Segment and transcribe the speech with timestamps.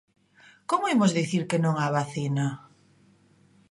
[0.69, 2.45] Como imos dicir que non á vacina?